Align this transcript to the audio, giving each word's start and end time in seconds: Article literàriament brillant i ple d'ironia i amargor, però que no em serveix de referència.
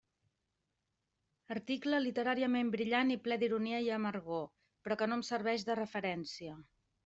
Article 1.55 1.99
literàriament 2.07 2.73
brillant 2.77 3.13
i 3.17 3.19
ple 3.27 3.39
d'ironia 3.43 3.85
i 3.91 3.95
amargor, 4.01 4.43
però 4.89 5.01
que 5.03 5.13
no 5.13 5.23
em 5.23 5.27
serveix 5.33 5.71
de 5.73 5.81
referència. 5.85 6.61